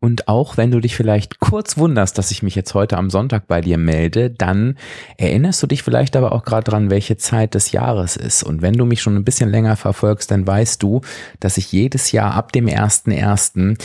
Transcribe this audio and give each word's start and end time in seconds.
Und 0.00 0.28
auch 0.28 0.56
wenn 0.56 0.70
du 0.70 0.80
dich 0.80 0.94
vielleicht 0.94 1.40
kurz 1.40 1.78
wunderst, 1.78 2.18
dass 2.18 2.30
ich 2.30 2.42
mich 2.42 2.54
jetzt 2.54 2.74
heute 2.74 2.98
am 2.98 3.08
Sonntag 3.08 3.46
bei 3.46 3.62
dir 3.62 3.78
melde, 3.78 4.30
dann 4.30 4.76
erinnerst 5.16 5.62
du 5.62 5.66
dich 5.66 5.82
vielleicht 5.82 6.16
aber 6.16 6.32
auch 6.32 6.44
gerade 6.44 6.70
dran, 6.70 6.90
welche 6.90 7.16
Zeit 7.16 7.54
des 7.54 7.72
Jahres 7.72 8.16
ist. 8.16 8.42
Und 8.42 8.60
wenn 8.60 8.74
du 8.74 8.84
mich 8.84 9.00
schon 9.00 9.16
ein 9.16 9.24
bisschen 9.24 9.48
länger 9.48 9.74
verfolgst, 9.76 10.30
dann 10.30 10.46
weißt 10.46 10.82
du, 10.82 11.00
dass 11.40 11.56
ich 11.56 11.72
jedes 11.72 12.12
Jahr 12.12 12.34
ab 12.34 12.52
dem 12.52 12.66
1.1 12.66 13.78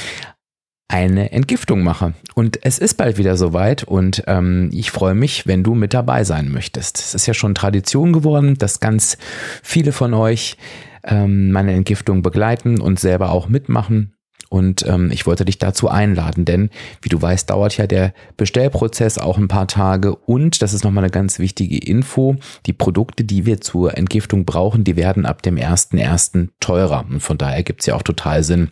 eine 0.89 1.31
Entgiftung 1.31 1.83
mache. 1.83 2.13
Und 2.35 2.59
es 2.63 2.77
ist 2.77 2.95
bald 2.95 3.17
wieder 3.17 3.37
soweit 3.37 3.83
und 3.83 4.23
ähm, 4.27 4.69
ich 4.73 4.91
freue 4.91 5.15
mich, 5.15 5.47
wenn 5.47 5.63
du 5.63 5.73
mit 5.73 5.93
dabei 5.93 6.25
sein 6.25 6.51
möchtest. 6.51 6.99
Es 6.99 7.15
ist 7.15 7.25
ja 7.27 7.33
schon 7.33 7.55
Tradition 7.55 8.11
geworden, 8.11 8.57
dass 8.57 8.81
ganz 8.81 9.17
viele 9.63 9.93
von 9.93 10.13
euch 10.13 10.57
ähm, 11.05 11.51
meine 11.51 11.73
Entgiftung 11.73 12.21
begleiten 12.21 12.81
und 12.81 12.99
selber 12.99 13.31
auch 13.31 13.47
mitmachen. 13.47 14.13
Und 14.51 14.85
ähm, 14.85 15.11
ich 15.13 15.25
wollte 15.25 15.45
dich 15.45 15.59
dazu 15.59 15.87
einladen, 15.87 16.43
denn 16.43 16.71
wie 17.01 17.07
du 17.07 17.21
weißt, 17.21 17.49
dauert 17.49 17.77
ja 17.77 17.87
der 17.87 18.13
Bestellprozess 18.35 19.17
auch 19.17 19.37
ein 19.37 19.47
paar 19.47 19.65
Tage. 19.65 20.13
Und 20.13 20.61
das 20.61 20.73
ist 20.73 20.83
nochmal 20.83 21.05
eine 21.05 21.11
ganz 21.11 21.39
wichtige 21.39 21.77
Info. 21.77 22.35
Die 22.65 22.73
Produkte, 22.73 23.23
die 23.23 23.45
wir 23.45 23.61
zur 23.61 23.97
Entgiftung 23.97 24.43
brauchen, 24.43 24.83
die 24.83 24.97
werden 24.97 25.25
ab 25.25 25.41
dem 25.41 25.55
1.1. 25.55 26.49
teurer. 26.59 27.05
Und 27.09 27.21
von 27.21 27.37
daher 27.37 27.63
gibt 27.63 27.79
es 27.79 27.85
ja 27.85 27.95
auch 27.95 28.03
total 28.03 28.43
Sinn, 28.43 28.71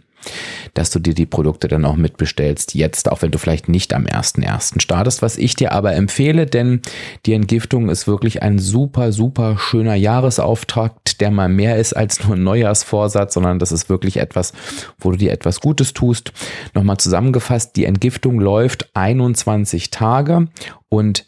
dass 0.73 0.91
du 0.91 0.99
dir 0.99 1.13
die 1.13 1.25
Produkte 1.25 1.67
dann 1.67 1.85
auch 1.85 1.95
mitbestellst. 1.95 2.75
Jetzt, 2.75 3.11
auch 3.11 3.21
wenn 3.21 3.31
du 3.31 3.37
vielleicht 3.37 3.69
nicht 3.69 3.93
am 3.93 4.05
1.1. 4.05 4.79
startest, 4.81 5.21
was 5.21 5.37
ich 5.37 5.55
dir 5.55 5.71
aber 5.71 5.93
empfehle, 5.93 6.45
denn 6.45 6.81
die 7.25 7.33
Entgiftung 7.33 7.89
ist 7.89 8.07
wirklich 8.07 8.41
ein 8.41 8.59
super, 8.59 9.11
super 9.11 9.57
schöner 9.57 9.95
Jahresauftakt, 9.95 11.21
der 11.21 11.31
mal 11.31 11.49
mehr 11.49 11.77
ist 11.77 11.93
als 11.93 12.23
nur 12.23 12.35
ein 12.35 12.43
Neujahrsvorsatz, 12.43 13.33
sondern 13.33 13.59
das 13.59 13.71
ist 13.71 13.89
wirklich 13.89 14.17
etwas, 14.17 14.53
wo 14.99 15.11
du 15.11 15.17
dir 15.17 15.31
etwas 15.31 15.59
Gutes 15.59 15.93
tust. 15.93 16.31
Nochmal 16.73 16.97
zusammengefasst, 16.97 17.75
die 17.75 17.85
Entgiftung 17.85 18.39
läuft 18.39 18.89
21 18.95 19.91
Tage 19.91 20.47
und 20.89 21.25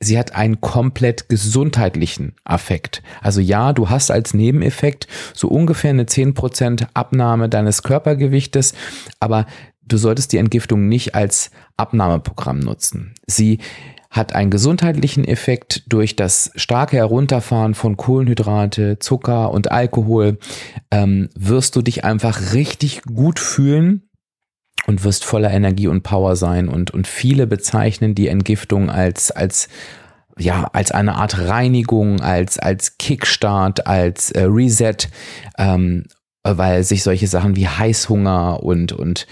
sie 0.00 0.18
hat 0.18 0.34
einen 0.34 0.60
komplett 0.60 1.28
gesundheitlichen 1.28 2.34
Affekt. 2.44 3.02
Also 3.22 3.40
ja, 3.40 3.72
du 3.72 3.88
hast 3.90 4.10
als 4.10 4.34
Nebeneffekt 4.34 5.06
so 5.34 5.48
ungefähr 5.48 5.90
eine 5.90 6.04
10% 6.04 6.86
Abnahme 6.94 7.48
deines 7.48 7.82
Körpergewichtes, 7.82 8.74
aber 9.20 9.46
du 9.82 9.96
solltest 9.96 10.32
die 10.32 10.38
Entgiftung 10.38 10.88
nicht 10.88 11.14
als 11.14 11.50
Abnahmeprogramm 11.76 12.58
nutzen. 12.60 13.14
Sie 13.26 13.58
hat 14.10 14.34
einen 14.34 14.50
gesundheitlichen 14.50 15.24
Effekt 15.24 15.84
durch 15.92 16.16
das 16.16 16.50
starke 16.56 16.96
Herunterfahren 16.96 17.74
von 17.74 17.96
Kohlenhydrate, 17.96 18.98
Zucker 18.98 19.50
und 19.50 19.70
Alkohol. 19.70 20.38
Ähm, 20.90 21.28
wirst 21.34 21.76
du 21.76 21.82
dich 21.82 22.04
einfach 22.04 22.54
richtig 22.54 23.02
gut 23.02 23.38
fühlen 23.38 24.05
und 24.86 25.04
wirst 25.04 25.24
voller 25.24 25.50
Energie 25.50 25.88
und 25.88 26.02
Power 26.02 26.36
sein. 26.36 26.68
Und, 26.68 26.92
und 26.92 27.06
viele 27.06 27.46
bezeichnen 27.46 28.14
die 28.14 28.28
Entgiftung 28.28 28.90
als, 28.90 29.30
als, 29.30 29.68
ja, 30.38 30.68
als 30.72 30.92
eine 30.92 31.16
Art 31.16 31.38
Reinigung, 31.38 32.20
als, 32.20 32.58
als 32.58 32.98
Kickstart, 32.98 33.86
als 33.86 34.30
äh, 34.30 34.44
Reset, 34.44 35.08
ähm, 35.58 36.04
weil 36.44 36.84
sich 36.84 37.02
solche 37.02 37.26
Sachen 37.26 37.56
wie 37.56 37.66
Heißhunger 37.66 38.62
und, 38.62 38.92
und 38.92 39.26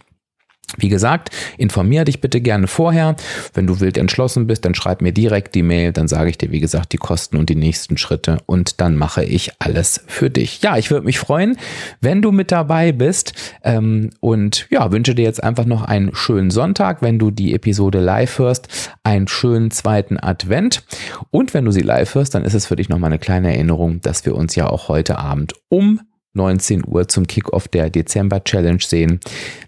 Wie 0.76 0.88
gesagt, 0.88 1.30
informier 1.56 2.04
dich 2.04 2.20
bitte 2.20 2.40
gerne 2.40 2.66
vorher. 2.66 3.16
Wenn 3.52 3.66
du 3.66 3.80
wild 3.80 3.96
entschlossen 3.96 4.46
bist, 4.46 4.64
dann 4.64 4.74
schreib 4.74 5.02
mir 5.02 5.12
direkt 5.12 5.54
die 5.54 5.62
Mail, 5.62 5.92
dann 5.92 6.08
sage 6.08 6.30
ich 6.30 6.38
dir, 6.38 6.50
wie 6.50 6.60
gesagt, 6.60 6.92
die 6.92 6.98
Kosten 6.98 7.36
und 7.36 7.48
die 7.48 7.54
nächsten 7.54 7.96
Schritte. 7.96 8.38
Und 8.46 8.80
dann 8.80 8.96
mache 8.96 9.24
ich 9.24 9.52
alles 9.60 10.02
für 10.06 10.30
dich. 10.30 10.62
Ja, 10.62 10.76
ich 10.76 10.90
würde 10.90 11.06
mich 11.06 11.18
freuen, 11.18 11.56
wenn 12.00 12.22
du 12.22 12.32
mit 12.32 12.50
dabei 12.50 12.92
bist. 12.92 13.34
Ähm, 13.62 14.10
und 14.20 14.66
ja, 14.70 14.90
wünsche 14.90 15.14
dir 15.14 15.24
jetzt 15.24 15.42
einfach 15.42 15.64
noch 15.64 15.82
einen 15.82 16.14
schönen 16.14 16.50
Sonntag, 16.50 17.02
wenn 17.02 17.18
du 17.18 17.30
die 17.30 17.54
Episode 17.54 18.00
live 18.00 18.38
hörst, 18.38 18.98
einen 19.04 19.28
schönen 19.28 19.70
zweiten 19.70 20.18
Advent. 20.18 20.82
Und 21.30 21.54
wenn 21.54 21.64
du 21.64 21.70
sie 21.70 21.82
live 21.82 22.14
hörst, 22.14 22.34
dann 22.34 22.44
ist 22.44 22.54
es 22.54 22.66
für 22.66 22.76
dich 22.76 22.88
nochmal 22.88 23.10
eine 23.10 23.18
kleine 23.18 23.54
Erinnerung, 23.54 24.00
dass 24.00 24.26
wir 24.26 24.34
uns 24.34 24.56
ja 24.56 24.68
auch 24.68 24.88
heute 24.88 25.18
Abend 25.18 25.54
um 25.68 26.00
19 26.34 26.84
Uhr 26.86 27.08
zum 27.08 27.26
Kickoff 27.26 27.68
der 27.68 27.90
Dezember 27.90 28.44
Challenge 28.44 28.82
sehen. 28.84 29.20